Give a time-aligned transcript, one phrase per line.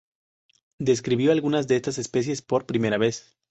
[0.79, 3.37] Describió algunas de estas especies por primera vez.